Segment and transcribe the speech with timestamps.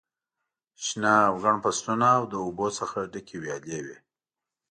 [0.85, 3.97] شنه او ګڼ فصلونه او له اوبو څخه ډکې ویالې وې.